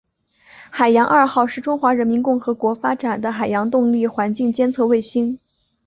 [0.71, 5.37] 海洋二号是中华人民共和国发展的海洋动力环境监测卫星。